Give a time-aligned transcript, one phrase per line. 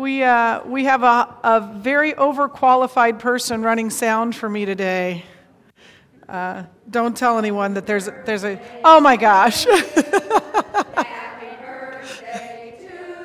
[0.00, 5.26] We, uh, we have a, a very overqualified person running sound for me today.
[6.26, 9.64] Uh, don't tell anyone that there's, there's a, oh my gosh.
[9.68, 12.84] Happy birthday to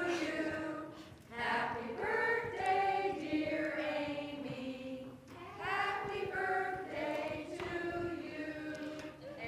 [0.10, 0.52] you.
[1.38, 5.06] Happy birthday, dear Amy.
[5.62, 7.64] Happy birthday to
[8.22, 8.48] you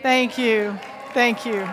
[0.02, 0.80] Thank you.
[1.14, 1.68] Thank you.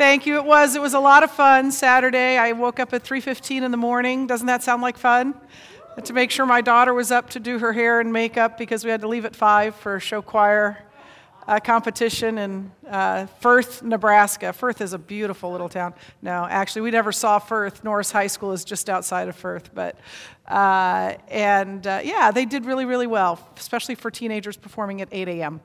[0.00, 0.36] Thank you.
[0.36, 0.76] It was.
[0.76, 2.38] It was a lot of fun Saturday.
[2.38, 4.26] I woke up at 3:15 in the morning.
[4.26, 5.34] Doesn't that sound like fun?
[6.02, 8.90] to make sure my daughter was up to do her hair and makeup because we
[8.90, 10.82] had to leave at five for show choir
[11.46, 14.54] uh, competition in uh, Firth, Nebraska.
[14.54, 15.92] Firth is a beautiful little town.
[16.22, 17.84] No, actually, we never saw Firth.
[17.84, 19.98] Norris High School is just outside of Firth, but
[20.48, 25.28] uh, and uh, yeah, they did really, really well, especially for teenagers performing at 8
[25.28, 25.60] a.m.,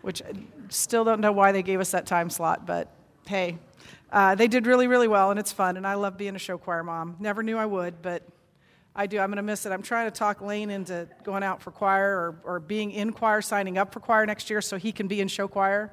[0.00, 0.32] which I
[0.70, 2.90] still don't know why they gave us that time slot, but
[3.26, 3.58] hey,
[4.10, 6.58] uh, they did really, really well, and it's fun, and I love being a show
[6.58, 7.16] choir mom.
[7.18, 8.22] Never knew I would, but
[8.96, 9.18] I do.
[9.18, 9.72] I'm going to miss it.
[9.72, 13.42] I'm trying to talk Lane into going out for choir or, or being in choir,
[13.42, 15.92] signing up for choir next year so he can be in show choir.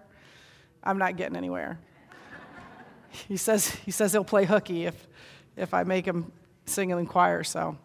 [0.84, 1.80] I'm not getting anywhere.
[3.28, 5.08] he says he says he'll play hooky if
[5.58, 6.32] if I make him
[6.66, 7.44] sing in choir.
[7.44, 7.76] So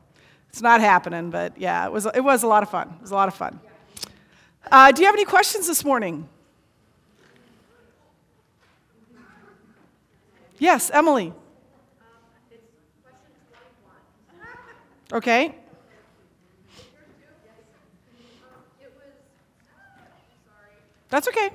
[0.51, 1.31] it's not happening.
[1.31, 2.89] But yeah, it was it was a lot of fun.
[2.97, 3.59] It was a lot of fun.
[4.71, 6.29] Uh, do you have any questions this morning?
[10.59, 11.33] Yes, Emily.
[15.13, 15.55] Okay.
[21.09, 21.51] That's okay.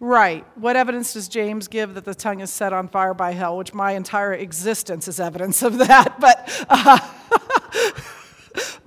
[0.00, 0.46] Right.
[0.54, 3.56] What evidence does James give that the tongue is set on fire by hell?
[3.56, 6.20] Which my entire existence is evidence of that.
[6.20, 6.98] But, uh,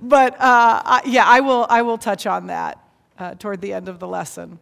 [0.00, 2.81] but uh, yeah, I will, I will touch on that
[3.22, 4.58] uh, toward the end of the lesson.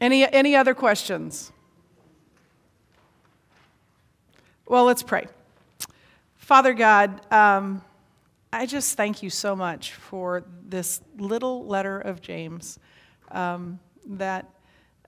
[0.00, 1.52] Any, any other questions?
[4.66, 5.26] Well, let's pray.
[6.36, 7.82] Father God, um,
[8.52, 12.78] I just thank you so much for this little letter of James
[13.30, 14.48] um, that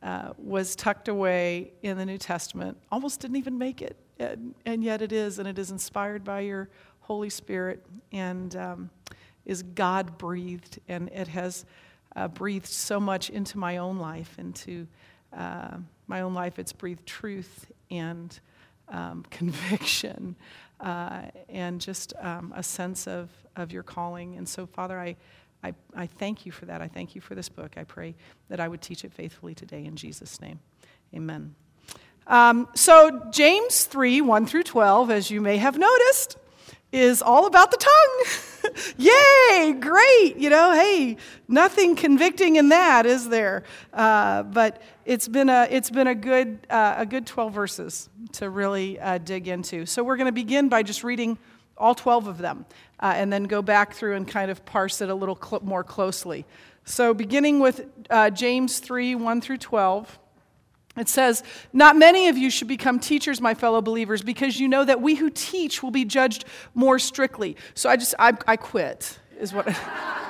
[0.03, 4.85] uh, was tucked away in the New Testament, almost didn't even make it, and, and
[4.85, 6.69] yet it is, and it is inspired by your
[7.01, 8.91] Holy Spirit and um,
[9.51, 11.65] is God breathed, and it has
[12.15, 14.87] uh, breathed so much into my own life, into
[15.37, 16.61] uh, my own life.
[16.61, 18.39] It's breathed truth and
[18.89, 20.37] um, conviction
[20.79, 24.37] uh, and just um, a sense of, of your calling.
[24.37, 25.17] And so, Father, I,
[25.65, 26.81] I, I thank you for that.
[26.81, 27.73] I thank you for this book.
[27.77, 28.15] I pray
[28.51, 30.61] that I would teach it faithfully today in Jesus' name.
[31.13, 31.57] Amen.
[32.29, 36.37] Um, so, James 3 1 through 12, as you may have noticed,
[36.93, 38.75] is all about the tongue.
[38.97, 40.37] Yay, great.
[40.37, 41.17] You know, hey,
[41.49, 43.65] nothing convicting in that, is there?
[43.93, 48.51] Uh, but it's been a, it's been a, good, uh, a good 12 verses to
[48.51, 49.87] really uh, dig into.
[49.87, 51.39] So we're going to begin by just reading
[51.77, 52.67] all 12 of them
[53.01, 55.83] uh, and then go back through and kind of parse it a little cl- more
[55.83, 56.45] closely.
[56.85, 60.19] So beginning with uh, James 3 1 through 12.
[61.01, 64.85] It says, Not many of you should become teachers, my fellow believers, because you know
[64.85, 66.45] that we who teach will be judged
[66.75, 67.57] more strictly.
[67.75, 69.67] So I just, I, I quit, is what.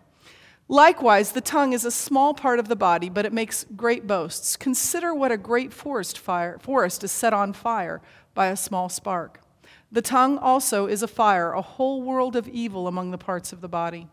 [0.71, 4.55] Likewise, the tongue is a small part of the body, but it makes great boasts.
[4.55, 8.01] Consider what a great forest, fire, forest is set on fire
[8.33, 9.41] by a small spark.
[9.91, 13.59] The tongue also is a fire, a whole world of evil among the parts of
[13.59, 14.07] the body.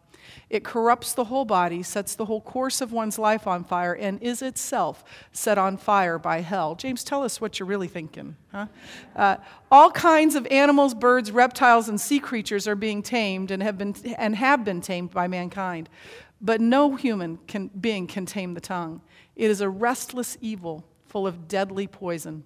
[0.51, 4.21] It corrupts the whole body, sets the whole course of one's life on fire, and
[4.21, 6.75] is itself set on fire by hell.
[6.75, 8.37] James, tell us what you're really thinking.
[8.53, 8.67] Huh?
[9.15, 9.37] Uh,
[9.71, 13.95] all kinds of animals, birds, reptiles, and sea creatures are being tamed and have been,
[14.17, 15.89] and have been tamed by mankind.
[16.41, 19.01] But no human can, being can tame the tongue.
[19.35, 22.45] It is a restless evil full of deadly poison.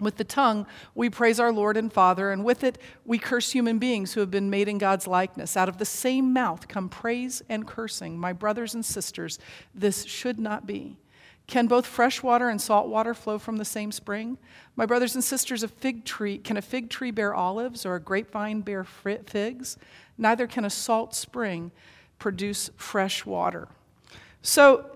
[0.00, 0.66] With the tongue,
[0.96, 4.30] we praise our Lord and Father, and with it, we curse human beings who have
[4.30, 5.56] been made in God's likeness.
[5.56, 8.18] Out of the same mouth come praise and cursing.
[8.18, 9.38] My brothers and sisters,
[9.72, 10.96] this should not be.
[11.46, 14.38] Can both fresh water and salt water flow from the same spring?
[14.74, 18.00] My brothers and sisters, a fig tree, can a fig tree bear olives or a
[18.00, 19.76] grapevine bear figs?
[20.18, 21.70] Neither can a salt spring
[22.24, 23.68] produce fresh water.
[24.40, 24.86] So,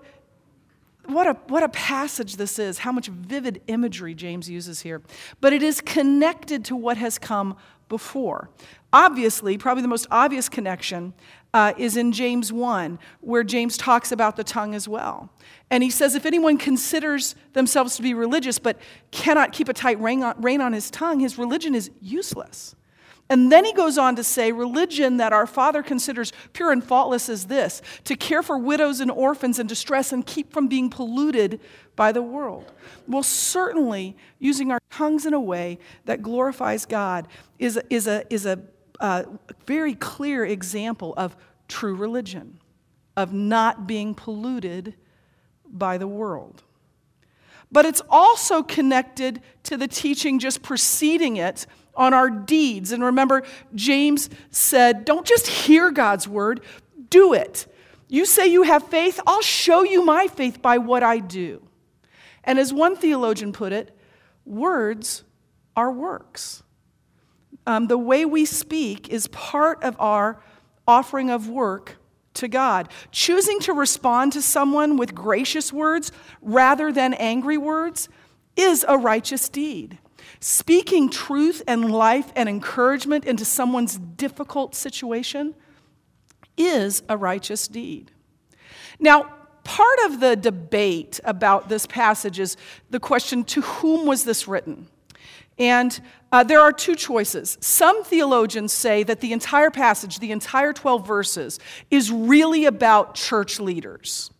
[1.05, 5.03] what a, what a passage this is, how much vivid imagery James uses here.
[5.39, 7.55] But it is connected to what has come
[7.87, 8.49] before.
[8.91, 11.13] Obviously, probably the most obvious connection
[11.53, 15.29] uh, is in James 1, where James talks about the tongue as well.
[15.69, 18.79] And he says, if anyone considers themselves to be religious but
[19.11, 22.75] cannot keep a tight rein on, rein on his tongue, his religion is useless.
[23.29, 27.29] And then he goes on to say, religion that our Father considers pure and faultless
[27.29, 31.61] is this to care for widows and orphans in distress and keep from being polluted
[31.95, 32.71] by the world.
[33.07, 37.27] Well, certainly, using our tongues in a way that glorifies God
[37.59, 38.59] is, is a, is a
[38.99, 39.23] uh,
[39.67, 41.35] very clear example of
[41.67, 42.59] true religion,
[43.15, 44.95] of not being polluted
[45.65, 46.63] by the world.
[47.71, 52.91] But it's also connected to the teaching just preceding it on our deeds.
[52.91, 53.43] And remember,
[53.75, 56.61] James said, Don't just hear God's word,
[57.09, 57.67] do it.
[58.07, 61.61] You say you have faith, I'll show you my faith by what I do.
[62.43, 63.95] And as one theologian put it,
[64.45, 65.23] words
[65.75, 66.63] are works.
[67.67, 70.41] Um, the way we speak is part of our
[70.87, 71.97] offering of work
[72.33, 72.89] to God.
[73.11, 78.09] Choosing to respond to someone with gracious words rather than angry words
[78.55, 79.99] is a righteous deed.
[80.39, 85.55] Speaking truth and life and encouragement into someone's difficult situation
[86.57, 88.11] is a righteous deed.
[88.99, 89.31] Now,
[89.63, 92.57] part of the debate about this passage is
[92.89, 94.87] the question to whom was this written?
[95.57, 95.99] And
[96.31, 97.57] uh, there are two choices.
[97.59, 101.59] Some theologians say that the entire passage, the entire 12 verses,
[101.91, 104.31] is really about church leaders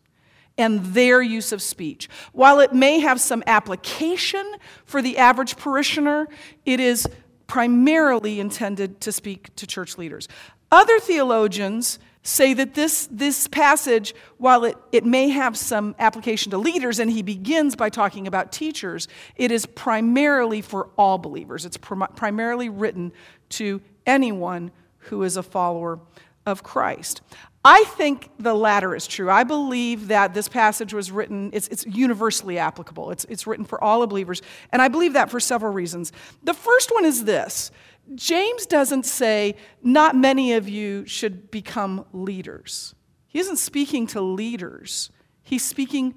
[0.59, 2.07] and their use of speech.
[2.33, 4.45] While it may have some application
[4.85, 6.27] for the average parishioner,
[6.65, 7.07] it is
[7.47, 10.27] primarily intended to speak to church leaders.
[10.69, 16.57] Other theologians say that this, this passage, while it, it may have some application to
[16.57, 21.65] leaders, and he begins by talking about teachers, it is primarily for all believers.
[21.65, 23.13] It's prim- primarily written
[23.49, 25.99] to anyone who is a follower
[26.45, 27.21] of Christ.
[27.63, 29.29] I think the latter is true.
[29.29, 33.11] I believe that this passage was written, it's, it's universally applicable.
[33.11, 34.41] It's, it's written for all believers.
[34.71, 36.13] And I believe that for several reasons.
[36.43, 37.71] The first one is this
[38.15, 42.95] James doesn't say, not many of you should become leaders.
[43.27, 45.11] He isn't speaking to leaders,
[45.43, 46.15] he's speaking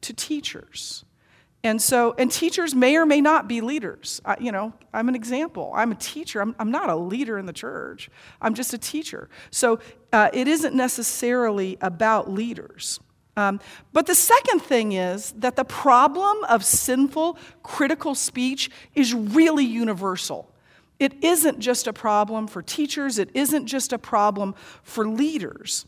[0.00, 1.04] to teachers.
[1.64, 4.20] And so, and teachers may or may not be leaders.
[4.24, 5.72] I, you know, I'm an example.
[5.74, 6.40] I'm a teacher.
[6.40, 8.10] I'm, I'm not a leader in the church.
[8.40, 9.28] I'm just a teacher.
[9.50, 9.80] So
[10.12, 13.00] uh, it isn't necessarily about leaders.
[13.36, 13.60] Um,
[13.92, 20.52] but the second thing is that the problem of sinful, critical speech is really universal.
[20.98, 25.86] It isn't just a problem for teachers, it isn't just a problem for leaders.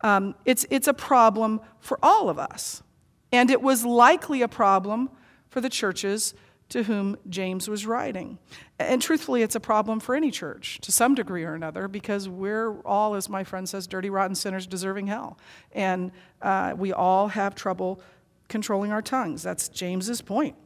[0.00, 2.82] Um, it's, it's a problem for all of us.
[3.32, 5.10] And it was likely a problem
[5.48, 6.34] for the churches
[6.70, 8.38] to whom James was writing.
[8.78, 12.80] And truthfully, it's a problem for any church to some degree or another because we're
[12.82, 15.36] all, as my friend says, dirty, rotten sinners deserving hell.
[15.72, 18.00] And uh, we all have trouble
[18.48, 19.42] controlling our tongues.
[19.42, 20.56] That's James's point.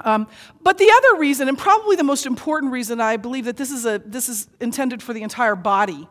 [0.00, 0.26] Um,
[0.62, 3.86] but the other reason, and probably the most important reason, I believe that this is,
[3.86, 6.08] a, this is intended for the entire body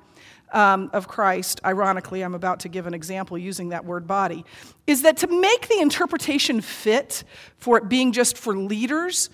[0.51, 4.45] um, of Christ, ironically, I'm about to give an example using that word body,
[4.87, 7.23] is that to make the interpretation fit
[7.57, 9.29] for it being just for leaders,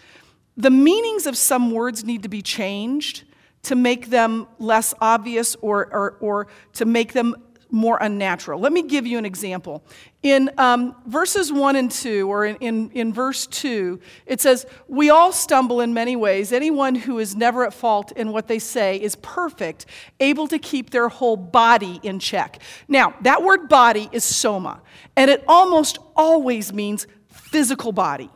[0.58, 3.24] the meanings of some words need to be changed
[3.64, 7.36] to make them less obvious or, or, or to make them
[7.72, 8.60] more unnatural.
[8.60, 9.84] Let me give you an example.
[10.22, 15.10] In um, verses 1 and 2, or in, in, in verse 2, it says, We
[15.10, 16.52] all stumble in many ways.
[16.52, 19.86] Anyone who is never at fault in what they say is perfect,
[20.20, 22.62] able to keep their whole body in check.
[22.88, 24.82] Now, that word body is soma,
[25.16, 28.30] and it almost always means physical body.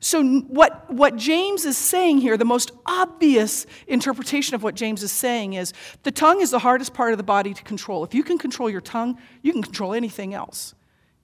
[0.00, 5.10] So, what, what James is saying here, the most obvious interpretation of what James is
[5.10, 5.72] saying is
[6.02, 8.04] the tongue is the hardest part of the body to control.
[8.04, 10.74] If you can control your tongue, you can control anything else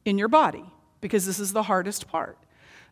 [0.04, 0.64] in your body
[1.00, 2.38] because this is the hardest part.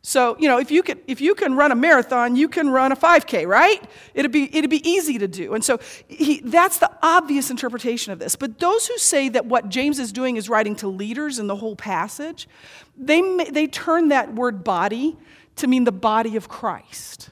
[0.03, 2.91] So, you know, if you can, if you can run a marathon, you can run
[2.91, 3.83] a 5K, right?
[4.15, 5.53] It'd be, it'd be easy to do.
[5.53, 8.35] And so he, that's the obvious interpretation of this.
[8.35, 11.57] But those who say that what James is doing is writing to leaders in the
[11.57, 12.49] whole passage,
[12.97, 13.21] they,
[13.51, 15.19] they turn that word body
[15.61, 17.31] to mean the body of Christ,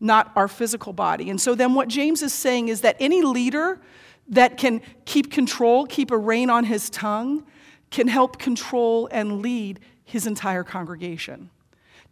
[0.00, 1.30] not our physical body.
[1.30, 3.80] And so then what James is saying is that any leader
[4.28, 7.44] that can keep control, keep a rein on his tongue,
[7.90, 11.50] can help control and lead his entire congregation.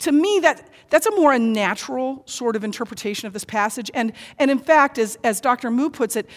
[0.01, 3.91] To me, that, that's a more unnatural sort of interpretation of this passage.
[3.95, 5.71] And, and in fact, as, as Dr.
[5.71, 6.29] Moo puts it,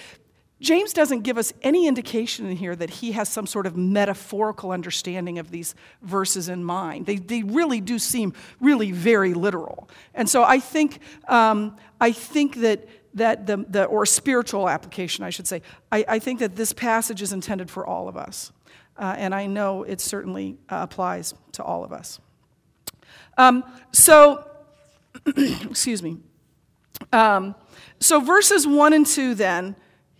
[0.59, 4.71] James doesn't give us any indication in here that he has some sort of metaphorical
[4.71, 7.05] understanding of these verses in mind.
[7.05, 9.87] They, they really do seem really very literal.
[10.15, 15.29] And so I think, um, I think that, that the, the, or spiritual application, I
[15.29, 15.61] should say,
[15.91, 18.51] I, I think that this passage is intended for all of us.
[18.97, 22.19] Uh, and I know it certainly uh, applies to all of us.
[23.37, 24.49] Um, so,
[25.27, 26.17] excuse me.
[27.13, 27.53] Um,
[27.99, 29.75] so verses 1 and 2 then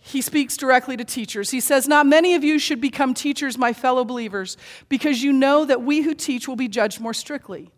[0.08, 1.50] he speaks directly to teachers.
[1.50, 4.56] He says, Not many of you should become teachers, my fellow believers,
[4.88, 7.70] because you know that we who teach will be judged more strictly.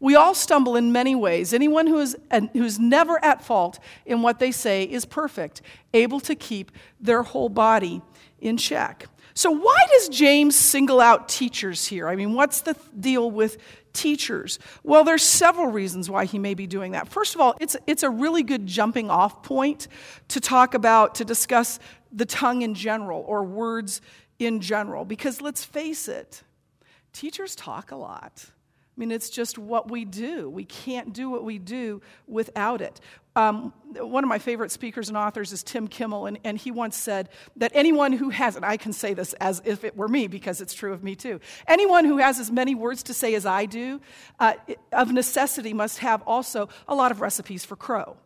[0.00, 1.52] We all stumble in many ways.
[1.52, 2.16] Anyone who is,
[2.52, 5.60] who's never at fault in what they say is perfect,
[5.92, 8.02] able to keep their whole body
[8.40, 9.06] in check.
[9.34, 12.06] So, why does James single out teachers here?
[12.06, 13.58] I mean, what's the deal with
[13.92, 14.60] teachers?
[14.84, 17.08] Well, there's several reasons why he may be doing that.
[17.08, 19.88] First of all, it's, it's a really good jumping off point
[20.28, 21.80] to talk about, to discuss
[22.12, 24.00] the tongue in general or words
[24.38, 25.04] in general.
[25.04, 26.44] Because let's face it,
[27.12, 28.44] teachers talk a lot.
[28.96, 30.48] I mean, it's just what we do.
[30.48, 33.00] We can't do what we do without it.
[33.36, 36.96] Um, one of my favorite speakers and authors is Tim Kimmel, and, and he once
[36.96, 40.28] said that anyone who has, and I can say this as if it were me
[40.28, 43.44] because it's true of me too, anyone who has as many words to say as
[43.44, 44.00] I do,
[44.38, 44.54] uh,
[44.92, 48.16] of necessity must have also a lot of recipes for crow.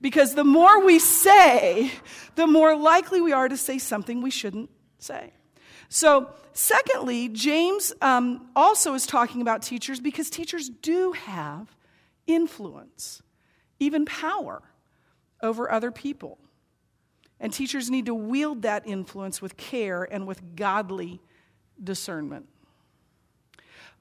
[0.00, 1.90] Because the more we say,
[2.34, 5.32] the more likely we are to say something we shouldn't say.
[5.88, 11.74] So, secondly, James um, also is talking about teachers because teachers do have
[12.26, 13.22] influence,
[13.78, 14.62] even power,
[15.42, 16.38] over other people.
[17.40, 21.20] And teachers need to wield that influence with care and with godly
[21.82, 22.48] discernment.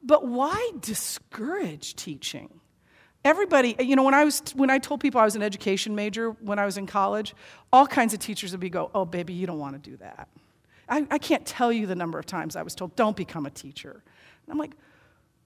[0.02, 2.60] But why discourage teaching?
[3.24, 6.32] Everybody, you know, when I was when I told people I was an education major
[6.32, 7.36] when I was in college,
[7.74, 10.30] all kinds of teachers would be go, "Oh, baby, you don't want to do that."
[10.90, 13.50] I, I can't tell you the number of times I was told, don't become a
[13.50, 13.92] teacher.
[13.92, 14.72] And I'm like,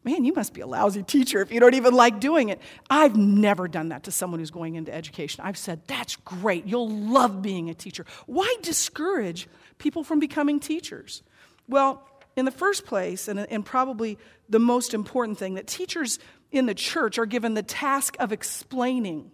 [0.03, 2.60] man, you must be a lousy teacher if you don't even like doing it.
[2.89, 5.43] I've never done that to someone who's going into education.
[5.43, 6.65] I've said, that's great.
[6.65, 8.05] You'll love being a teacher.
[8.25, 11.24] Why discourage people from becoming teachers?
[11.67, 14.17] Well, in the first place, and, and probably
[14.50, 16.20] the most important thing, that teachers
[16.51, 19.31] in the church are given the task of explaining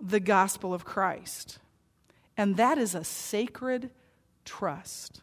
[0.00, 1.58] the gospel of Christ.
[2.36, 3.90] And that is a sacred
[4.44, 5.22] trust.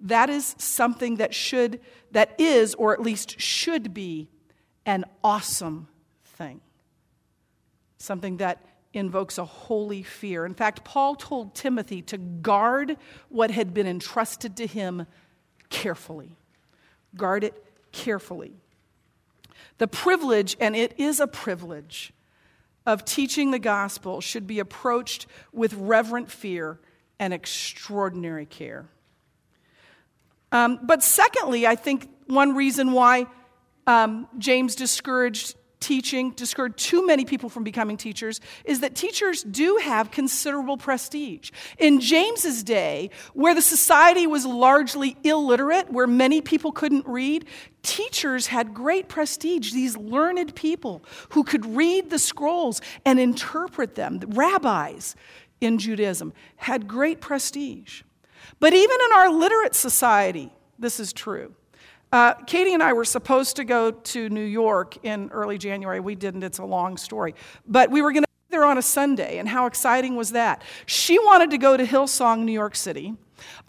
[0.00, 1.80] That is something that should,
[2.12, 4.28] that is, or at least should be,
[4.84, 5.88] an awesome
[6.24, 6.60] thing.
[7.98, 10.46] Something that invokes a holy fear.
[10.46, 12.96] In fact, Paul told Timothy to guard
[13.28, 15.06] what had been entrusted to him
[15.70, 16.36] carefully.
[17.14, 18.54] Guard it carefully.
[19.78, 22.12] The privilege, and it is a privilege,
[22.86, 26.78] of teaching the gospel should be approached with reverent fear
[27.18, 28.86] and extraordinary care.
[30.52, 33.26] Um, but secondly, I think one reason why
[33.86, 39.78] um, James discouraged teaching, discouraged too many people from becoming teachers, is that teachers do
[39.82, 41.50] have considerable prestige.
[41.78, 47.44] In James's day, where the society was largely illiterate, where many people couldn't read,
[47.82, 49.72] teachers had great prestige.
[49.72, 55.14] These learned people who could read the scrolls and interpret them, the rabbis
[55.60, 58.02] in Judaism, had great prestige.
[58.60, 61.54] But even in our literate society, this is true.
[62.12, 66.00] Uh, Katie and I were supposed to go to New York in early January.
[66.00, 67.34] We didn't, it's a long story.
[67.66, 70.62] But we were going to be there on a Sunday, and how exciting was that?
[70.86, 73.14] She wanted to go to Hillsong, New York City.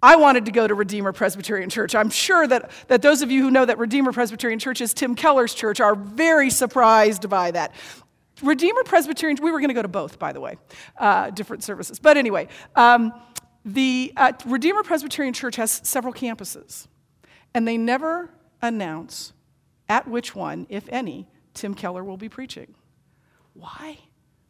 [0.02, 1.94] I wanted to go to Redeemer Presbyterian Church.
[1.94, 5.14] I'm sure that, that those of you who know that Redeemer Presbyterian Church is Tim
[5.14, 7.74] Keller's church are very surprised by that.
[8.42, 10.56] Redeemer Presbyterian, we were going to go to both, by the way,
[10.96, 11.98] uh, different services.
[11.98, 13.12] But anyway, um,
[13.68, 16.86] the uh, Redeemer Presbyterian Church has several campuses,
[17.54, 18.30] and they never
[18.62, 19.34] announce
[19.88, 22.74] at which one, if any, Tim Keller will be preaching.
[23.52, 23.98] Why?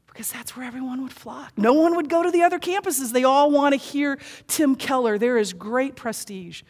[0.06, 1.52] Because that's where everyone would flock.
[1.56, 3.12] No one would go to the other campuses.
[3.12, 5.18] They all want to hear Tim Keller.
[5.18, 6.62] There is great prestige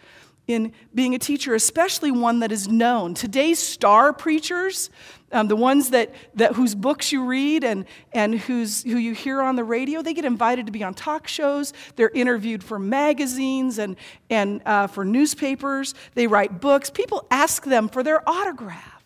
[0.49, 3.13] in being a teacher, especially one that is known.
[3.13, 4.89] Today's star preachers,
[5.31, 9.43] um, the ones that, that whose books you read and, and whose, who you hear
[9.43, 11.75] on the radio, they get invited to be on talk shows.
[11.97, 13.97] They're interviewed for magazines and,
[14.31, 15.95] and uh, for newspapers.
[16.15, 16.89] They write books.
[16.89, 19.05] People ask them for their autograph.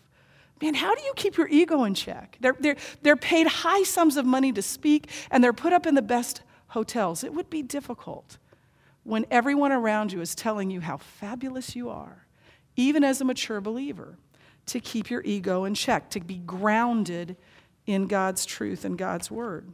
[0.63, 2.39] Man, how do you keep your ego in check?
[2.41, 5.97] They're, they're, they're paid high sums of money to speak, and they're put up in
[5.97, 7.25] the best hotels.
[7.25, 8.39] It would be difficult
[9.05, 12.27] when everyone around you is telling you how fabulous you are,
[12.77, 14.17] even as a mature believer,
[14.67, 17.37] to keep your ego in check, to be grounded
[17.87, 19.67] in God's truth and God's word.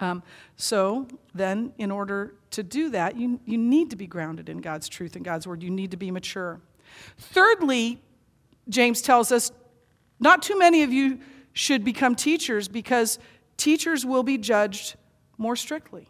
[0.00, 0.22] Um,
[0.56, 4.88] so then, in order to do that, you, you need to be grounded in God's
[4.88, 5.62] truth and God's word.
[5.62, 6.60] You need to be mature.
[7.18, 8.00] Thirdly,
[8.68, 9.52] James tells us
[10.18, 11.20] not too many of you
[11.52, 13.18] should become teachers because
[13.56, 14.96] teachers will be judged
[15.38, 16.08] more strictly.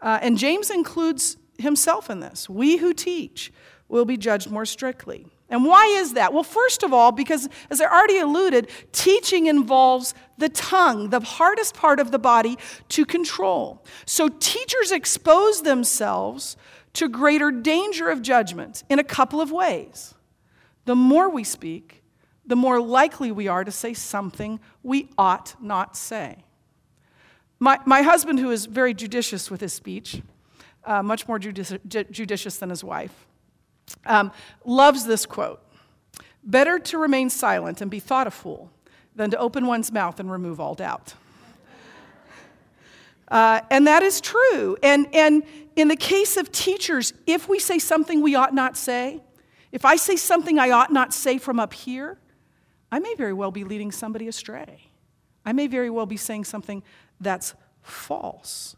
[0.00, 2.48] Uh, and James includes himself in this.
[2.48, 3.52] We who teach
[3.88, 5.26] will be judged more strictly.
[5.50, 6.32] And why is that?
[6.34, 11.74] Well, first of all, because as I already alluded, teaching involves the tongue, the hardest
[11.74, 12.58] part of the body
[12.90, 13.82] to control.
[14.04, 16.56] So teachers expose themselves
[16.94, 20.14] to greater danger of judgment in a couple of ways.
[20.84, 22.02] The more we speak,
[22.46, 26.44] the more likely we are to say something we ought not say.
[27.60, 30.22] My, my husband, who is very judicious with his speech,
[30.84, 33.26] uh, much more judici- judicious than his wife,
[34.06, 34.32] um,
[34.64, 35.60] loves this quote
[36.44, 38.70] Better to remain silent and be thought a fool
[39.14, 41.14] than to open one's mouth and remove all doubt.
[43.30, 44.74] Uh, and that is true.
[44.82, 45.42] And, and
[45.76, 49.20] in the case of teachers, if we say something we ought not say,
[49.70, 52.18] if I say something I ought not say from up here,
[52.90, 54.88] I may very well be leading somebody astray.
[55.44, 56.82] I may very well be saying something
[57.20, 58.76] that's false.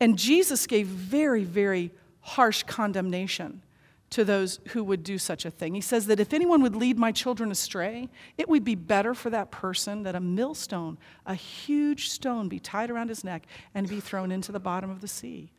[0.00, 1.90] And Jesus gave very, very
[2.20, 3.62] harsh condemnation
[4.10, 5.74] to those who would do such a thing.
[5.74, 9.30] He says that if anyone would lead my children astray, it would be better for
[9.30, 14.00] that person that a millstone, a huge stone, be tied around his neck and be
[14.00, 15.52] thrown into the bottom of the sea.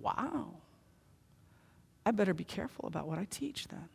[0.00, 0.50] Wow.
[2.06, 3.88] I better be careful about what I teach then.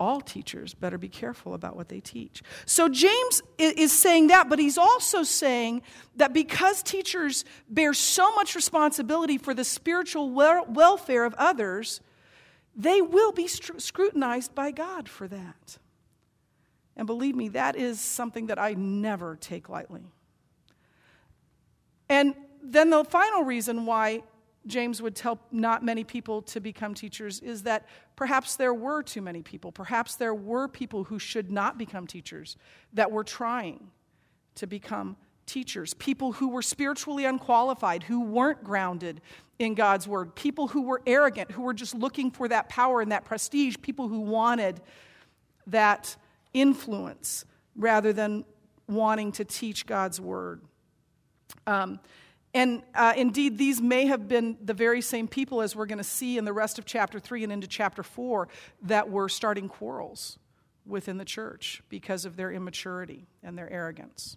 [0.00, 2.42] All teachers better be careful about what they teach.
[2.64, 5.82] So James is saying that, but he's also saying
[6.16, 12.00] that because teachers bear so much responsibility for the spiritual welfare of others,
[12.74, 15.78] they will be scrutinized by God for that.
[16.96, 20.10] And believe me, that is something that I never take lightly.
[22.08, 24.22] And then the final reason why
[24.66, 29.22] James would tell not many people to become teachers is that perhaps there were too
[29.22, 29.72] many people.
[29.72, 32.56] Perhaps there were people who should not become teachers
[32.92, 33.90] that were trying
[34.56, 39.20] to become teachers, people who were spiritually unqualified, who weren't grounded
[39.58, 43.12] in God's word, people who were arrogant, who were just looking for that power and
[43.12, 44.80] that prestige, people who wanted
[45.66, 46.16] that
[46.52, 47.44] influence
[47.76, 48.44] rather than
[48.88, 50.62] wanting to teach God's word.
[51.66, 52.00] Um,
[52.52, 56.04] and uh, indeed, these may have been the very same people, as we're going to
[56.04, 58.48] see in the rest of chapter 3 and into chapter 4,
[58.82, 60.38] that were starting quarrels
[60.84, 64.36] within the church because of their immaturity and their arrogance.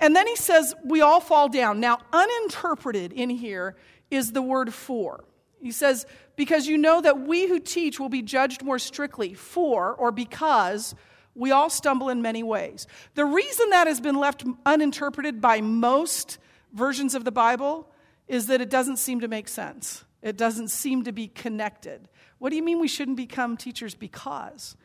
[0.00, 1.80] And then he says, We all fall down.
[1.80, 3.76] Now, uninterpreted in here
[4.10, 5.24] is the word for.
[5.62, 6.04] He says,
[6.36, 10.94] Because you know that we who teach will be judged more strictly, for or because
[11.34, 12.86] we all stumble in many ways.
[13.14, 16.38] The reason that has been left uninterpreted by most
[16.76, 17.90] versions of the Bible
[18.28, 20.04] is that it doesn't seem to make sense.
[20.22, 22.08] It doesn't seem to be connected.
[22.38, 24.76] What do you mean we shouldn't become teachers because?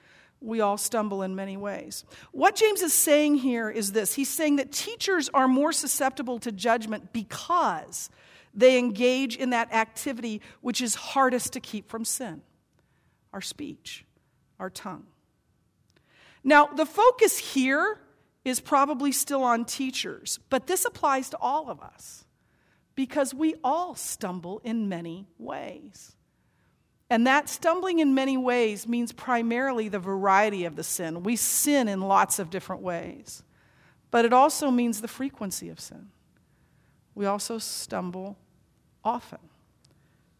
[0.41, 2.03] we all stumble in many ways.
[2.31, 6.51] What James is saying here is this He's saying that teachers are more susceptible to
[6.51, 8.09] judgment because
[8.53, 12.41] they engage in that activity which is hardest to keep from sin
[13.31, 14.03] our speech,
[14.59, 15.05] our tongue.
[16.43, 18.01] Now, the focus here
[18.43, 22.25] is probably still on teachers, but this applies to all of us
[22.95, 26.15] because we all stumble in many ways.
[27.09, 31.23] And that stumbling in many ways means primarily the variety of the sin.
[31.23, 33.43] We sin in lots of different ways,
[34.11, 36.07] but it also means the frequency of sin.
[37.13, 38.37] We also stumble
[39.03, 39.39] often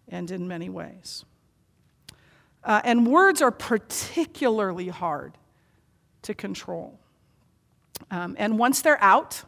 [0.08, 1.26] and in many ways.
[2.64, 5.38] Uh, and words are particularly hard
[6.22, 7.01] to control.
[8.10, 9.44] Um, and once they're out,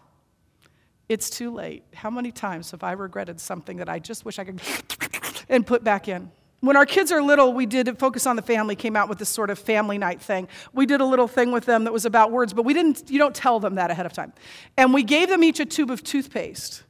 [1.09, 1.83] it's too late.
[1.93, 4.61] How many times have I regretted something that I just wish I could
[5.49, 6.31] and put back in?
[6.63, 9.27] When our kids are little, we did Focus on the Family came out with this
[9.27, 10.47] sort of family night thing.
[10.71, 13.19] We did a little thing with them that was about words, but we didn't, you
[13.19, 14.31] don't tell them that ahead of time.
[14.77, 16.83] And we gave them each a tube of toothpaste.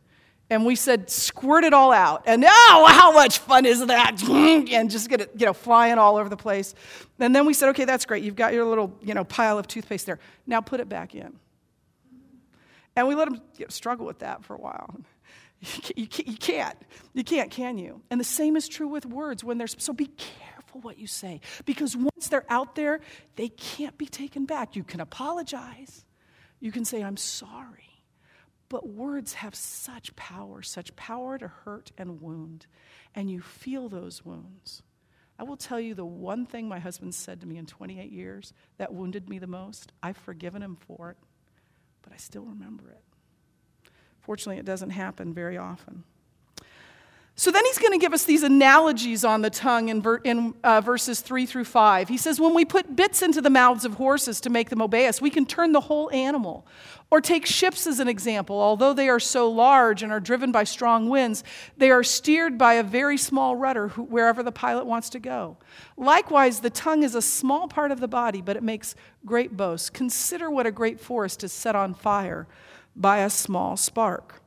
[0.51, 2.21] And we said, squirt it all out.
[2.27, 4.21] And oh, how much fun is that?
[4.29, 6.75] And just get it, you know, flying all over the place.
[7.17, 8.23] And then we said, okay, that's great.
[8.23, 10.19] You've got your little, you know, pile of toothpaste there.
[10.45, 11.33] Now put it back in.
[12.95, 14.95] And we let them you know, struggle with that for a while.
[15.95, 16.77] You can't.
[17.13, 18.01] You can't, can you?
[18.09, 21.39] And the same is true with words when there's so be careful what you say
[21.63, 22.99] because once they're out there,
[23.37, 24.75] they can't be taken back.
[24.75, 26.03] You can apologize.
[26.59, 27.93] You can say I'm sorry.
[28.67, 32.65] But words have such power, such power to hurt and wound,
[33.13, 34.81] and you feel those wounds.
[35.37, 38.53] I will tell you the one thing my husband said to me in 28 years
[38.77, 39.91] that wounded me the most.
[40.01, 41.17] I've forgiven him for it,
[42.03, 43.01] but I still remember it.
[44.21, 46.03] Fortunately, it doesn't happen very often.
[47.35, 50.53] So then he's going to give us these analogies on the tongue in, ver- in
[50.63, 52.07] uh, verses 3 through 5.
[52.07, 55.07] He says, When we put bits into the mouths of horses to make them obey
[55.07, 56.67] us, we can turn the whole animal.
[57.09, 58.59] Or take ships as an example.
[58.59, 61.43] Although they are so large and are driven by strong winds,
[61.75, 65.57] they are steered by a very small rudder wherever the pilot wants to go.
[65.97, 68.93] Likewise, the tongue is a small part of the body, but it makes
[69.25, 69.89] great boasts.
[69.89, 72.47] Consider what a great forest is set on fire
[72.95, 74.42] by a small spark.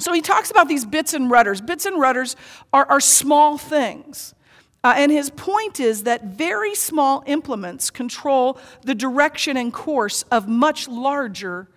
[0.00, 1.60] So he talks about these bits and rudders.
[1.60, 2.36] Bits and rudders
[2.72, 4.34] are, are small things.
[4.84, 10.48] Uh, and his point is that very small implements control the direction and course of
[10.48, 11.68] much larger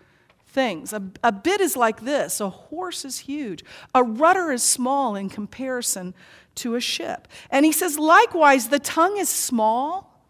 [0.47, 0.93] things.
[0.93, 3.63] A, a bit is like this a horse is huge,
[3.95, 6.13] a rudder is small in comparison
[6.55, 7.27] to a ship.
[7.49, 10.21] And he says, likewise, the tongue is small,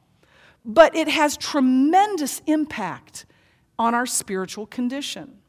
[0.64, 3.26] but it has tremendous impact
[3.78, 5.41] on our spiritual condition.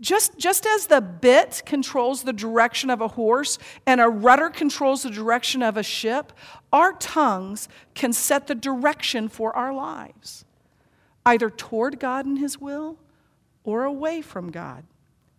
[0.00, 5.02] Just, just as the bit controls the direction of a horse and a rudder controls
[5.02, 6.32] the direction of a ship,
[6.72, 10.46] our tongues can set the direction for our lives,
[11.26, 12.96] either toward God and His will
[13.62, 14.84] or away from God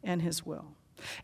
[0.03, 0.75] and His will.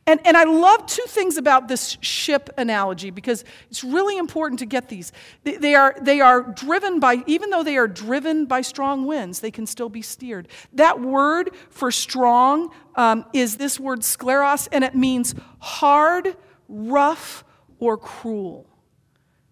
[0.06, 4.66] And, and I love two things about this ship analogy because it's really important to
[4.66, 5.12] get these.
[5.44, 9.40] They, they, are, they are driven by, even though they are driven by strong winds,
[9.40, 10.48] they can still be steered.
[10.74, 16.36] That word for strong um, is this word scleros, and it means hard,
[16.68, 17.44] rough,
[17.80, 18.68] or cruel.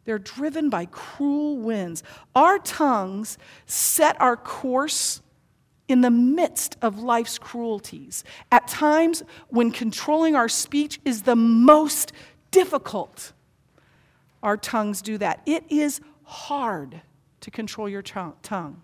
[0.06, 2.04] They're driven by cruel winds.
[2.36, 5.22] Our tongues set our course
[5.88, 12.12] in the midst of life's cruelties, at times when controlling our speech is the most
[12.52, 13.34] difficult,
[14.42, 15.42] our tongues do that.
[15.46, 17.02] It is hard
[17.42, 18.82] to control your tongue,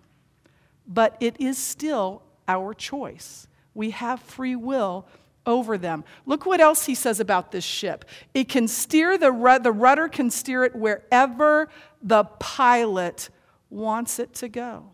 [0.86, 3.48] but it is still our choice.
[3.74, 5.06] We have free will
[5.44, 6.04] over them.
[6.26, 8.04] Look what else he says about this ship.
[8.34, 11.68] It can steer the, the rudder can steer it wherever
[12.02, 13.28] the pilot
[13.70, 14.90] wants it to go.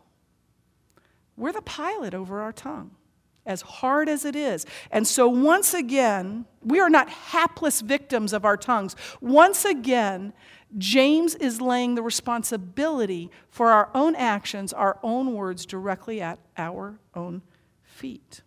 [1.39, 2.91] We're the pilot over our tongue,
[3.47, 4.67] as hard as it is.
[4.91, 8.97] And so, once again, we are not hapless victims of our tongues.
[9.21, 10.33] Once again,
[10.77, 16.99] James is laying the responsibility for our own actions, our own words, directly at our
[17.15, 17.43] own
[17.83, 18.43] feet.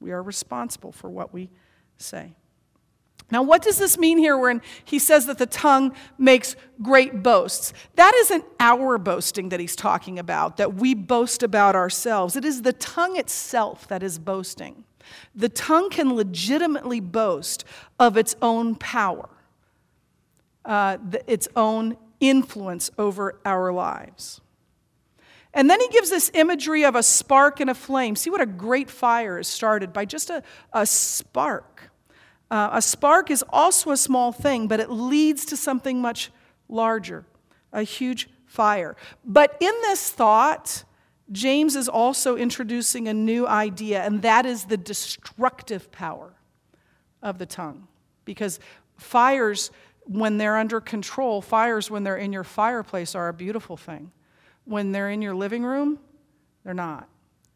[0.00, 1.48] We are responsible for what we
[1.96, 2.34] say.
[3.32, 7.72] Now, what does this mean here when he says that the tongue makes great boasts?
[7.96, 12.36] That isn't our boasting that he's talking about, that we boast about ourselves.
[12.36, 14.84] It is the tongue itself that is boasting.
[15.34, 17.64] The tongue can legitimately boast
[17.98, 19.30] of its own power,
[20.66, 24.42] uh, the, its own influence over our lives.
[25.54, 28.14] And then he gives this imagery of a spark and a flame.
[28.14, 30.42] See what a great fire is started by just a,
[30.74, 31.91] a spark.
[32.52, 36.30] Uh, a spark is also a small thing, but it leads to something much
[36.68, 37.24] larger,
[37.72, 38.94] a huge fire.
[39.24, 40.84] But in this thought,
[41.30, 46.34] James is also introducing a new idea, and that is the destructive power
[47.22, 47.88] of the tongue.
[48.26, 48.60] Because
[48.98, 49.70] fires,
[50.04, 54.12] when they're under control, fires, when they're in your fireplace, are a beautiful thing.
[54.66, 56.00] When they're in your living room,
[56.64, 57.08] they're not.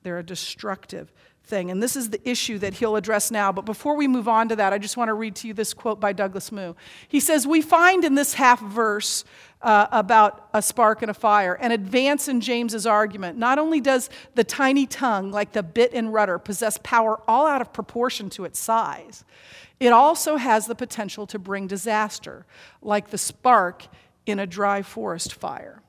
[0.05, 1.13] They're a destructive
[1.47, 1.71] thing.
[1.71, 3.53] And this is the issue that he'll address now.
[3.53, 5.73] But before we move on to that, I just want to read to you this
[5.73, 6.75] quote by Douglas Moo.
[7.09, 9.25] He says, We find in this half verse
[9.63, 13.39] uh, about a spark and a fire an advance in James's argument.
[13.39, 17.61] Not only does the tiny tongue, like the bit and rudder, possess power all out
[17.61, 19.25] of proportion to its size,
[19.79, 22.47] it also has the potential to bring disaster,
[22.83, 23.87] like the spark
[24.25, 25.83] in a dry forest fire.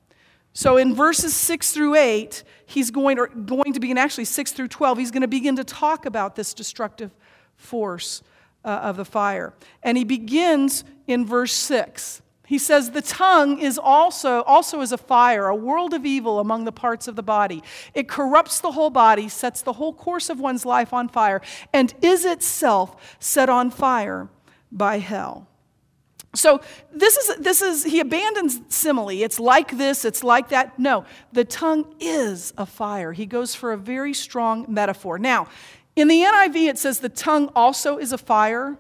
[0.58, 4.70] So in verses 6 through 8, he's going, or going to begin, actually 6 through
[4.70, 7.12] 12, he's going to begin to talk about this destructive
[7.58, 8.24] force
[8.66, 9.54] uh, of the fire.
[9.84, 12.24] And he begins in verse 6.
[12.48, 16.66] He says, The tongue is also, also is a fire, a world of evil among
[16.66, 17.62] the parts of the body.
[17.94, 21.40] It corrupts the whole body, sets the whole course of one's life on fire,
[21.72, 24.28] and is itself set on fire
[24.72, 25.48] by hell.
[26.36, 26.62] So
[26.94, 29.10] this is this is he abandons simile.
[29.10, 30.78] It's like this, it's like that.
[30.78, 33.14] No, the tongue is a fire.
[33.14, 35.18] He goes for a very strong metaphor.
[35.18, 35.48] Now,
[35.96, 38.78] in the NIV it says the tongue also is a fire.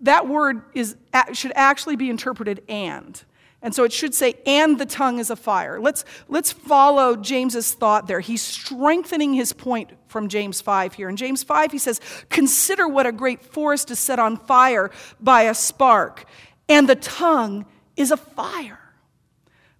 [0.00, 0.96] That word is
[1.32, 3.22] should actually be interpreted and.
[3.64, 5.80] And so it should say, and the tongue is a fire.
[5.80, 8.18] Let's, let's follow James's thought there.
[8.18, 11.08] He's strengthening his point from James 5 here.
[11.08, 15.42] In James 5, he says, Consider what a great forest is set on fire by
[15.42, 16.26] a spark
[16.68, 18.78] and the tongue is a fire.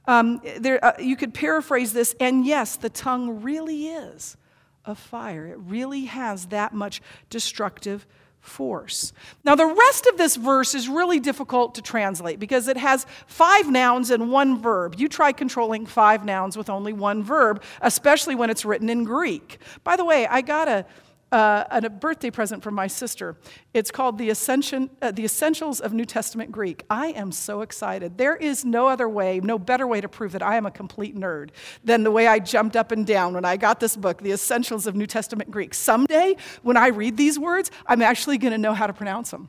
[0.07, 4.37] Um, there, uh, you could paraphrase this, and yes, the tongue really is
[4.85, 5.47] a fire.
[5.47, 8.07] It really has that much destructive
[8.41, 9.13] force.
[9.45, 13.71] Now, the rest of this verse is really difficult to translate because it has five
[13.71, 14.97] nouns and one verb.
[14.99, 19.59] You try controlling five nouns with only one verb, especially when it's written in Greek.
[19.85, 20.85] By the way, I got a
[21.33, 23.37] uh, a birthday present from my sister.
[23.73, 26.85] It's called the, Ascension, uh, the Essentials of New Testament Greek.
[26.91, 28.19] I am so excited.
[28.19, 31.17] There is no other way, no better way to prove that I am a complete
[31.17, 31.51] nerd
[31.83, 34.87] than the way I jumped up and down when I got this book, The Essentials
[34.87, 35.73] of New Testament Greek.
[35.73, 39.49] Someday, when I read these words, I'm actually going to know how to pronounce them.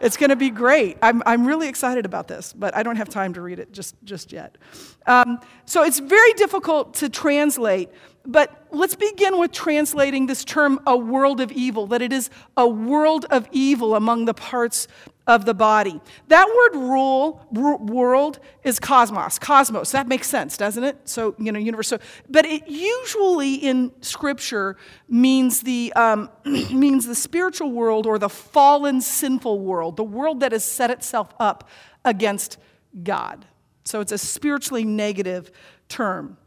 [0.00, 0.98] It's going to be great.
[1.02, 3.96] I'm, I'm really excited about this, but I don't have time to read it just,
[4.04, 4.58] just yet.
[5.06, 7.90] Um, so it's very difficult to translate
[8.26, 12.66] but let's begin with translating this term, a world of evil, that it is a
[12.66, 14.88] world of evil among the parts
[15.26, 16.00] of the body.
[16.28, 19.92] That word rule, world is cosmos, cosmos.
[19.92, 20.96] That makes sense, doesn't it?
[21.04, 21.88] So, you know, universe.
[21.88, 24.76] So, but it usually in scripture
[25.08, 30.52] means the, um, means the spiritual world or the fallen, sinful world, the world that
[30.52, 31.68] has set itself up
[32.04, 32.58] against
[33.02, 33.46] God.
[33.84, 35.50] So it's a spiritually negative
[35.88, 36.38] term.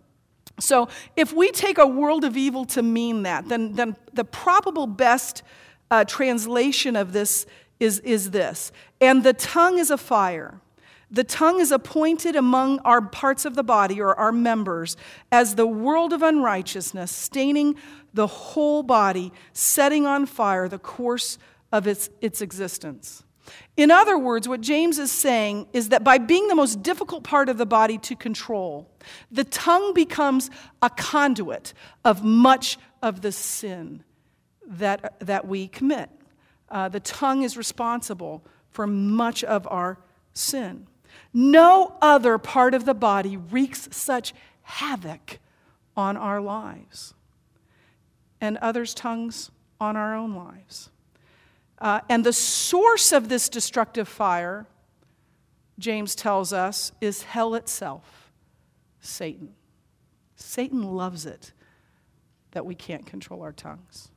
[0.59, 4.87] So, if we take a world of evil to mean that, then, then the probable
[4.87, 5.43] best
[5.91, 7.45] uh, translation of this
[7.79, 8.71] is, is this.
[8.99, 10.59] And the tongue is a fire.
[11.09, 14.97] The tongue is appointed among our parts of the body or our members
[15.31, 17.75] as the world of unrighteousness, staining
[18.13, 21.37] the whole body, setting on fire the course
[21.71, 23.23] of its, its existence.
[23.75, 27.49] In other words, what James is saying is that by being the most difficult part
[27.49, 28.89] of the body to control,
[29.31, 30.49] the tongue becomes
[30.81, 34.03] a conduit of much of the sin
[34.65, 36.09] that, that we commit.
[36.69, 39.97] Uh, the tongue is responsible for much of our
[40.33, 40.87] sin.
[41.33, 44.33] No other part of the body wreaks such
[44.63, 45.39] havoc
[45.95, 47.13] on our lives
[48.41, 50.89] and others' tongues on our own lives.
[51.79, 54.65] Uh, and the source of this destructive fire,
[55.77, 58.31] James tells us, is hell itself
[58.99, 59.53] Satan.
[60.35, 61.53] Satan loves it
[62.51, 64.09] that we can't control our tongues.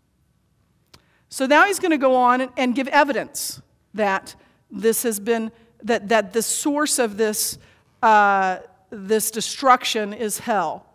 [1.29, 3.61] So now he's going to go on and, and give evidence
[3.95, 4.35] that
[4.71, 7.59] this has been, that, that the source of this,
[8.03, 8.59] uh,
[8.91, 10.87] this destruction is hell.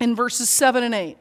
[0.00, 1.18] In verses 7 and 8.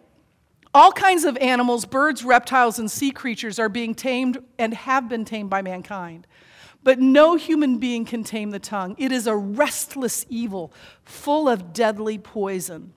[0.73, 5.23] All kinds of animals, birds, reptiles, and sea creatures are being tamed and have been
[5.23, 6.25] tamed by mankind.
[6.83, 8.95] But no human being can tame the tongue.
[8.97, 12.93] It is a restless evil, full of deadly poison.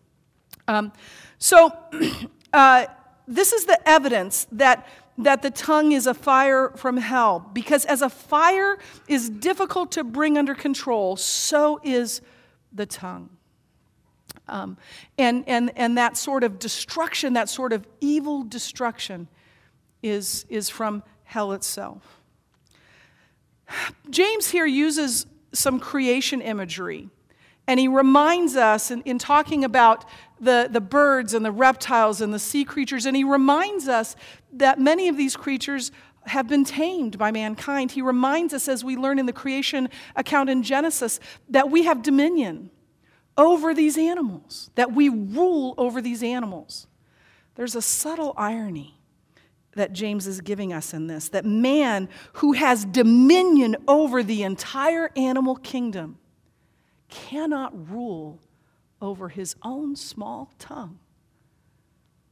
[0.67, 0.93] Um,
[1.39, 1.77] so,
[2.53, 2.87] uh,
[3.29, 7.49] this is the evidence that, that the tongue is a fire from hell.
[7.53, 12.23] Because as a fire is difficult to bring under control, so is
[12.73, 13.36] the tongue.
[14.49, 14.77] Um,
[15.19, 19.29] and, and, and that sort of destruction, that sort of evil destruction,
[20.03, 22.21] is, is from hell itself.
[24.11, 27.09] James here uses some creation imagery,
[27.67, 30.05] and he reminds us in, in talking about
[30.39, 34.15] the, the birds and the reptiles and the sea creatures, and he reminds us
[34.53, 35.91] that many of these creatures
[36.27, 37.93] have been tamed by mankind.
[37.93, 42.03] He reminds us, as we learn in the creation account in Genesis, that we have
[42.03, 42.71] dominion
[43.37, 46.87] over these animals, that we rule over these animals.
[47.55, 48.99] There's a subtle irony
[49.75, 55.11] that James is giving us in this that man who has dominion over the entire
[55.17, 56.19] animal kingdom
[57.09, 58.41] cannot rule
[59.01, 60.99] over his own small tongue,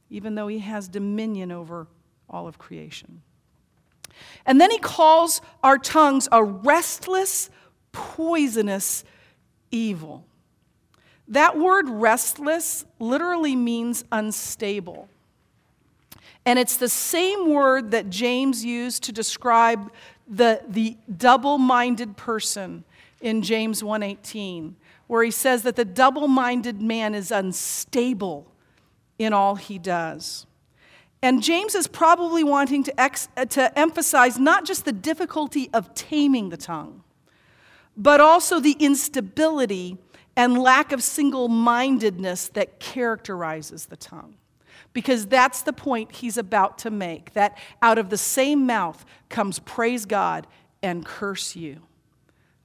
[0.09, 1.87] even though he has dominion over
[2.29, 3.21] all of creation.
[4.45, 7.49] And then he calls our tongues a restless,
[7.91, 9.03] poisonous
[9.71, 10.25] evil.
[11.27, 15.09] That word restless literally means unstable.
[16.45, 19.91] And it's the same word that James used to describe
[20.27, 22.83] the, the double-minded person
[23.21, 24.75] in James 1:18,
[25.07, 28.45] where he says that the double-minded man is unstable
[29.17, 30.45] in all he does.
[31.21, 35.93] And James is probably wanting to, ex, uh, to emphasize not just the difficulty of
[35.95, 37.03] taming the tongue,
[37.97, 39.97] but also the instability
[40.35, 44.35] and lack of single mindedness that characterizes the tongue.
[44.93, 49.59] Because that's the point he's about to make that out of the same mouth comes
[49.59, 50.47] praise God
[50.81, 51.81] and curse you.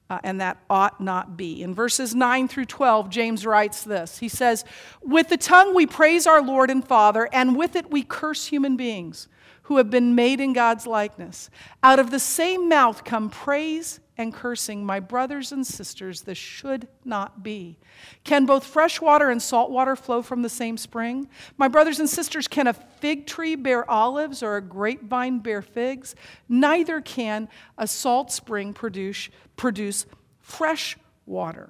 [0.09, 1.63] Uh, and that ought not be.
[1.63, 4.65] In verses 9 through 12, James writes this He says,
[5.01, 8.75] With the tongue we praise our Lord and Father, and with it we curse human
[8.75, 9.29] beings
[9.63, 11.49] who have been made in God's likeness.
[11.81, 14.85] Out of the same mouth come praise and cursing.
[14.85, 17.77] My brothers and sisters, this should not be.
[18.23, 21.27] Can both fresh water and salt water flow from the same spring?
[21.57, 26.15] My brothers and sisters, can a fig tree bear olives or a grapevine bear figs?
[26.47, 30.05] Neither can a salt spring produce, produce
[30.39, 31.69] fresh water.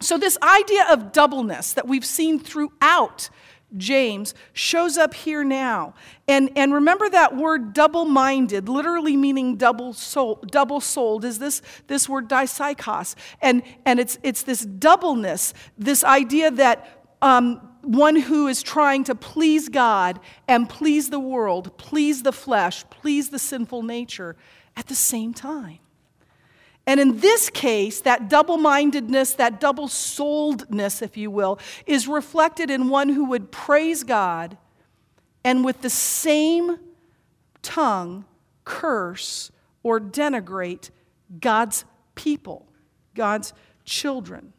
[0.00, 3.30] So, this idea of doubleness that we've seen throughout
[3.76, 5.94] James shows up here now.
[6.28, 11.62] And, and remember that word double minded, literally meaning double souled, double souled is this,
[11.86, 13.14] this word dipsychos.
[13.42, 16.88] And, and it's, it's this doubleness, this idea that
[17.22, 22.88] um, one who is trying to please God and please the world, please the flesh,
[22.90, 24.36] please the sinful nature
[24.76, 25.78] at the same time.
[26.86, 32.70] And in this case, that double mindedness, that double souledness, if you will, is reflected
[32.70, 34.56] in one who would praise God
[35.42, 36.78] and with the same
[37.62, 38.24] tongue
[38.64, 39.50] curse
[39.82, 40.90] or denigrate
[41.40, 42.66] God's people,
[43.14, 43.52] God's
[43.84, 44.52] children.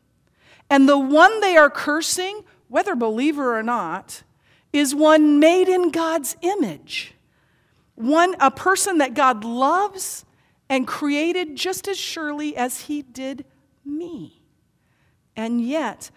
[0.69, 4.23] And the one they are cursing, whether believer or not,
[4.73, 7.13] is one made in God's image.
[7.95, 10.25] One, a person that God loves
[10.69, 13.45] and created just as surely as He did
[13.85, 14.41] me.
[15.35, 16.11] And yet,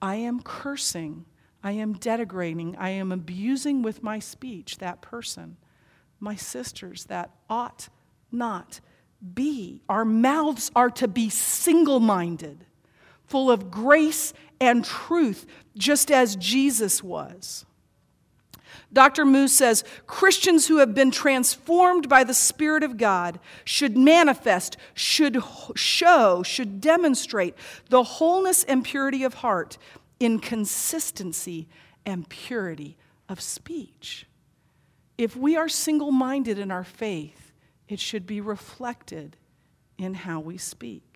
[0.00, 1.24] I am cursing,
[1.62, 5.56] I am denigrating, I am abusing with my speech that person,
[6.20, 7.88] my sisters, that ought
[8.30, 8.80] not
[9.34, 9.82] be.
[9.88, 12.64] Our mouths are to be single minded,
[13.24, 17.64] full of grace and truth, just as Jesus was.
[18.92, 19.24] Dr.
[19.24, 25.42] Moo says Christians who have been transformed by the Spirit of God should manifest, should
[25.74, 27.54] show, should demonstrate
[27.88, 29.78] the wholeness and purity of heart
[30.20, 31.68] in consistency
[32.04, 32.96] and purity
[33.28, 34.26] of speech.
[35.16, 37.52] If we are single minded in our faith,
[37.88, 39.36] it should be reflected
[39.96, 41.07] in how we speak.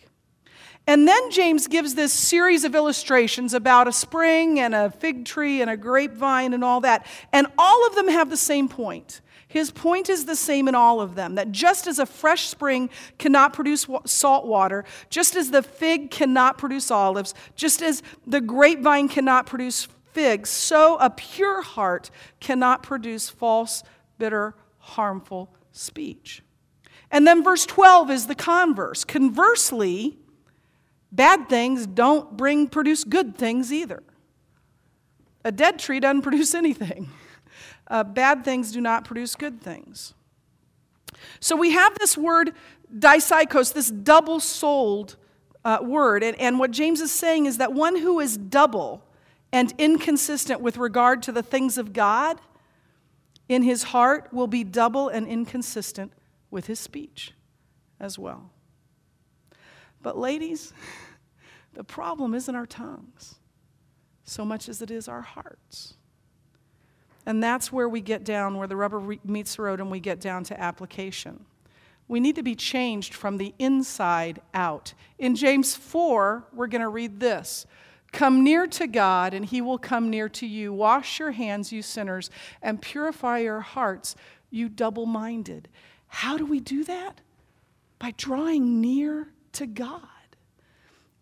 [0.87, 5.61] And then James gives this series of illustrations about a spring and a fig tree
[5.61, 7.07] and a grapevine and all that.
[7.33, 9.21] And all of them have the same point.
[9.47, 12.89] His point is the same in all of them that just as a fresh spring
[13.19, 19.09] cannot produce salt water, just as the fig cannot produce olives, just as the grapevine
[19.09, 23.83] cannot produce figs, so a pure heart cannot produce false,
[24.19, 26.43] bitter, harmful speech.
[27.11, 29.05] And then verse 12 is the converse.
[29.05, 30.19] Conversely,
[31.13, 34.03] Bad things don't bring produce good things either.
[35.45, 37.11] A dead tree doesn't produce anything.
[37.87, 40.15] Uh, bad things do not produce good things.
[41.41, 42.53] So we have this word
[42.97, 45.17] dipsychos, this double souled
[45.65, 46.23] uh, word.
[46.23, 49.05] And, and what James is saying is that one who is double
[49.53, 52.41] and inconsistent with regard to the things of God
[53.49, 56.13] in his heart will be double and inconsistent
[56.51, 57.33] with his speech
[58.01, 58.51] as well.
[60.03, 60.73] But, ladies,
[61.75, 63.37] the problem isn't our tongues
[64.25, 65.95] so much as it is our hearts.
[67.25, 70.21] And that's where we get down, where the rubber meets the road, and we get
[70.21, 71.45] down to application.
[72.09, 74.95] We need to be changed from the inside out.
[75.19, 77.67] In James 4, we're going to read this
[78.13, 80.73] Come near to God, and he will come near to you.
[80.73, 82.29] Wash your hands, you sinners,
[82.61, 84.17] and purify your hearts,
[84.51, 85.69] you double minded.
[86.09, 87.21] How do we do that?
[87.99, 90.03] By drawing near to God.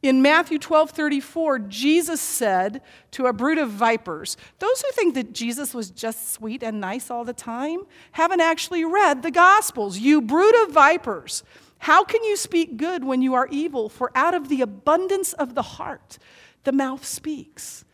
[0.02, 5.34] In Matthew 12 34, Jesus said to a brood of vipers, Those who think that
[5.34, 7.80] Jesus was just sweet and nice all the time
[8.12, 9.98] haven't actually read the Gospels.
[9.98, 11.42] You brood of vipers,
[11.80, 13.88] how can you speak good when you are evil?
[13.90, 16.18] For out of the abundance of the heart,
[16.64, 17.84] the mouth speaks.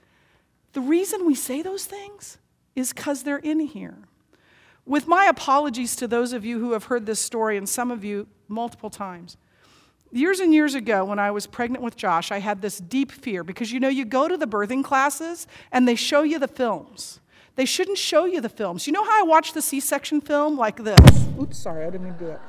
[0.73, 2.39] The reason we say those things
[2.77, 3.99] is because they're in here.
[4.85, 8.05] With my apologies to those of you who have heard this story, and some of
[8.05, 9.37] you multiple times.
[10.17, 13.45] Years and years ago, when I was pregnant with Josh, I had this deep fear
[13.45, 17.21] because you know, you go to the birthing classes and they show you the films.
[17.55, 18.87] They shouldn't show you the films.
[18.87, 20.57] You know how I watch the C section film?
[20.57, 21.29] Like this.
[21.39, 22.41] Oops, sorry, I didn't mean to do it.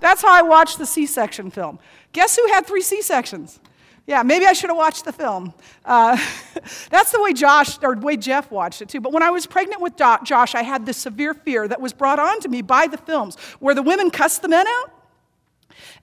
[0.00, 1.78] That's how I watched the C section film.
[2.12, 3.58] Guess who had three C sections?
[4.06, 5.54] Yeah, maybe I should have watched the film.
[5.82, 6.18] Uh,
[6.90, 9.00] that's the way Josh, or way Jeff watched it too.
[9.00, 12.18] But when I was pregnant with Josh, I had this severe fear that was brought
[12.18, 14.93] on to me by the films where the women cussed the men out.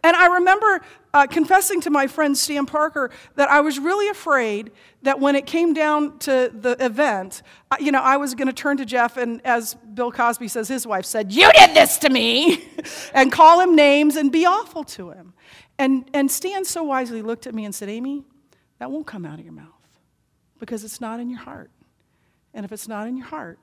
[0.03, 0.81] And I remember
[1.13, 4.71] uh, confessing to my friend Stan Parker that I was really afraid
[5.03, 7.41] that when it came down to the event,
[7.71, 10.67] uh, you know, I was going to turn to Jeff and, as Bill Cosby says,
[10.67, 12.63] his wife said, You did this to me,
[13.13, 15.33] and call him names and be awful to him.
[15.77, 18.23] And, and Stan so wisely looked at me and said, Amy,
[18.79, 19.67] that won't come out of your mouth
[20.59, 21.71] because it's not in your heart.
[22.53, 23.59] And if it's not in your heart,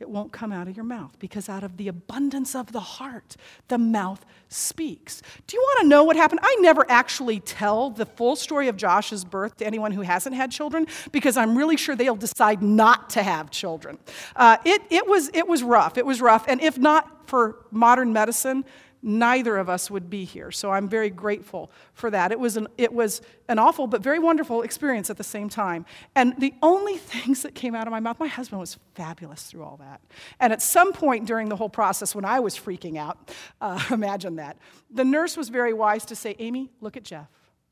[0.00, 3.36] it won't come out of your mouth because out of the abundance of the heart,
[3.68, 5.20] the mouth speaks.
[5.46, 6.40] Do you want to know what happened?
[6.42, 10.50] I never actually tell the full story of Josh's birth to anyone who hasn't had
[10.50, 13.98] children because I'm really sure they'll decide not to have children.
[14.34, 15.98] Uh, it, it, was, it was rough.
[15.98, 16.46] It was rough.
[16.48, 18.64] And if not for modern medicine,
[19.02, 20.50] neither of us would be here.
[20.50, 22.32] So I'm very grateful for that.
[22.32, 25.86] It was an, it was an awful but very wonderful experience at the same time.
[26.14, 29.64] And the only things that came out of my mouth, my husband was fabulous through
[29.64, 30.00] all that.
[30.38, 33.30] And at some point during the whole process, when I was freaking out,
[33.60, 34.58] uh, imagine that,
[34.90, 37.28] the nurse was very wise to say, Amy, look at Jeff.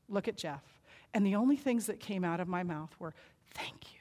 [0.07, 0.63] Look at Jeff.
[1.13, 3.13] And the only things that came out of my mouth were,
[3.53, 3.99] thank you.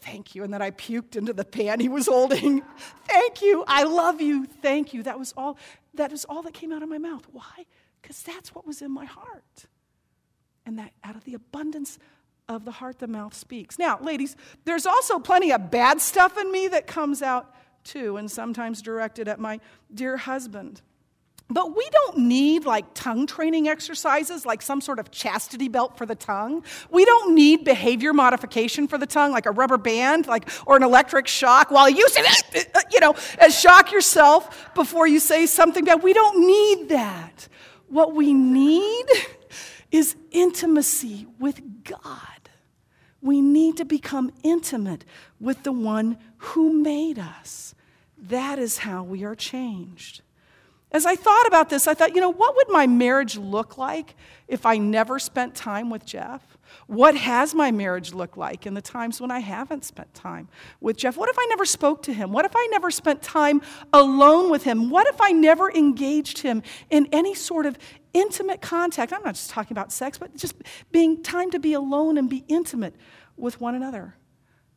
[0.00, 0.44] Thank you.
[0.44, 2.62] And then I puked into the pan he was holding.
[3.08, 3.64] Thank you.
[3.66, 4.44] I love you.
[4.44, 5.02] Thank you.
[5.02, 5.56] That was all
[5.96, 7.26] that was all that came out of my mouth.
[7.32, 7.66] Why?
[8.00, 9.66] Because that's what was in my heart.
[10.66, 11.98] And that out of the abundance
[12.48, 13.78] of the heart, the mouth speaks.
[13.78, 18.30] Now, ladies, there's also plenty of bad stuff in me that comes out too, and
[18.30, 19.60] sometimes directed at my
[19.92, 20.80] dear husband.
[21.54, 26.04] But we don't need like tongue training exercises, like some sort of chastity belt for
[26.04, 26.64] the tongue.
[26.90, 30.82] We don't need behavior modification for the tongue, like a rubber band, like or an
[30.82, 31.70] electric shock.
[31.70, 32.24] While you say,
[32.92, 33.14] you know,
[33.50, 36.02] shock yourself before you say something bad.
[36.02, 37.46] We don't need that.
[37.88, 39.06] What we need
[39.92, 42.50] is intimacy with God.
[43.22, 45.04] We need to become intimate
[45.38, 47.76] with the one who made us.
[48.18, 50.23] That is how we are changed.
[50.94, 54.14] As I thought about this, I thought, you know, what would my marriage look like
[54.46, 56.56] if I never spent time with Jeff?
[56.86, 60.48] What has my marriage looked like in the times when I haven't spent time
[60.80, 61.16] with Jeff?
[61.16, 62.30] What if I never spoke to him?
[62.30, 63.60] What if I never spent time
[63.92, 64.88] alone with him?
[64.88, 67.76] What if I never engaged him in any sort of
[68.12, 69.12] intimate contact?
[69.12, 70.54] I'm not just talking about sex, but just
[70.92, 72.94] being time to be alone and be intimate
[73.36, 74.14] with one another.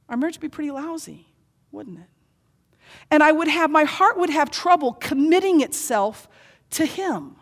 [0.10, 1.28] Our marriage would be pretty lousy,
[1.72, 2.10] wouldn't it?
[3.10, 6.28] And I would have, my heart would have trouble committing itself
[6.72, 7.36] to Him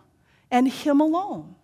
[0.52, 1.56] and Him alone.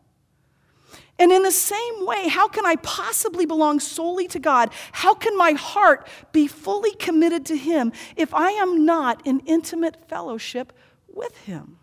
[1.20, 4.72] And in the same way, how can I possibly belong solely to God?
[4.92, 10.10] How can my heart be fully committed to Him if I am not in intimate
[10.10, 10.74] fellowship
[11.08, 11.78] with Him?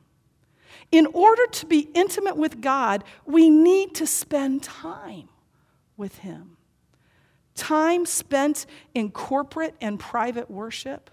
[0.90, 5.28] In order to be intimate with God, we need to spend time
[5.96, 6.57] with Him.
[7.55, 11.11] Time spent in corporate and private worship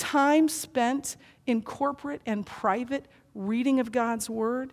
[0.00, 4.72] time spent in corporate and private reading of God's Word,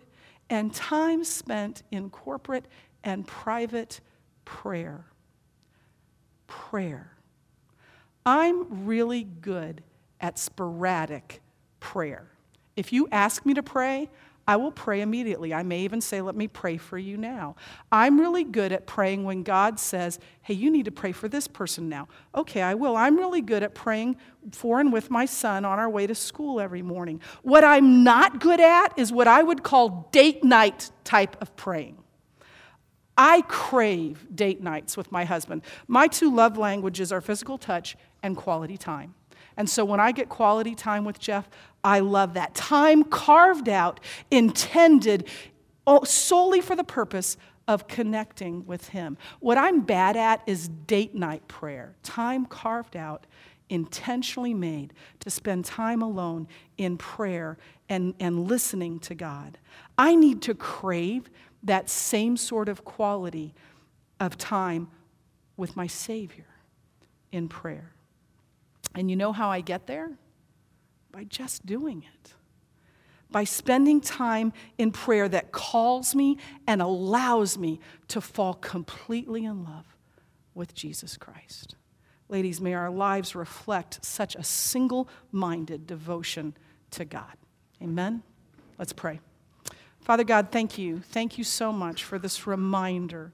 [0.50, 2.64] and time spent in corporate
[3.04, 4.00] and private
[4.44, 5.04] prayer.
[6.46, 7.12] Prayer.
[8.24, 9.82] I'm really good
[10.20, 11.40] at sporadic
[11.78, 12.30] prayer.
[12.74, 14.08] If you ask me to pray,
[14.48, 15.52] I will pray immediately.
[15.52, 17.54] I may even say, Let me pray for you now.
[17.92, 21.46] I'm really good at praying when God says, Hey, you need to pray for this
[21.46, 22.08] person now.
[22.34, 22.96] Okay, I will.
[22.96, 24.16] I'm really good at praying
[24.52, 27.20] for and with my son on our way to school every morning.
[27.42, 31.98] What I'm not good at is what I would call date night type of praying.
[33.18, 35.60] I crave date nights with my husband.
[35.86, 39.14] My two love languages are physical touch and quality time.
[39.58, 41.50] And so when I get quality time with Jeff,
[41.82, 42.54] I love that.
[42.54, 44.00] Time carved out,
[44.30, 45.28] intended
[46.04, 47.36] solely for the purpose
[47.66, 49.18] of connecting with Him.
[49.40, 53.26] What I'm bad at is date night prayer, time carved out,
[53.68, 56.46] intentionally made to spend time alone
[56.78, 59.58] in prayer and, and listening to God.
[59.98, 61.28] I need to crave
[61.64, 63.54] that same sort of quality
[64.20, 64.88] of time
[65.56, 66.46] with my Savior
[67.32, 67.92] in prayer.
[68.94, 70.12] And you know how I get there?
[71.12, 72.34] By just doing it.
[73.30, 79.64] By spending time in prayer that calls me and allows me to fall completely in
[79.64, 79.96] love
[80.54, 81.76] with Jesus Christ.
[82.28, 86.56] Ladies, may our lives reflect such a single minded devotion
[86.90, 87.36] to God.
[87.82, 88.22] Amen?
[88.78, 89.20] Let's pray.
[90.00, 91.00] Father God, thank you.
[91.00, 93.32] Thank you so much for this reminder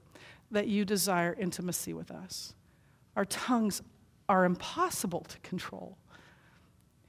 [0.51, 2.53] that you desire intimacy with us.
[3.15, 3.81] Our tongues
[4.27, 5.97] are impossible to control.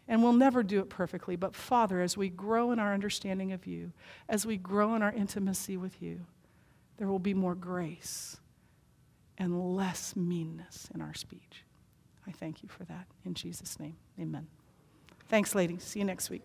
[0.08, 1.34] And we'll never do it perfectly.
[1.36, 3.92] But Father, as we grow in our understanding of you,
[4.28, 6.20] as we grow in our intimacy with you,
[6.98, 8.36] there will be more grace
[9.38, 11.64] and less meanness in our speech.
[12.26, 13.06] I thank you for that.
[13.24, 14.46] In Jesus' name, amen.
[15.28, 15.82] Thanks, ladies.
[15.82, 16.42] See you next week.